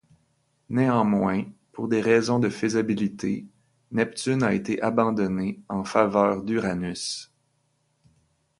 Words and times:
Néanmoins, 0.71 1.43
pour 1.73 1.87
des 1.87 2.01
raisons 2.01 2.39
de 2.39 2.49
faisabilité, 2.49 3.45
Neptune 3.91 4.41
a 4.41 4.51
été 4.51 4.81
abandonné 4.81 5.61
en 5.69 5.83
faveur 5.83 6.41
d'Uranus. 6.41 7.31